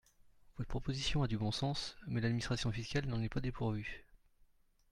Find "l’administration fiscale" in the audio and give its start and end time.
2.21-3.05